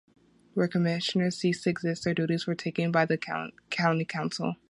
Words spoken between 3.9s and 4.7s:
council.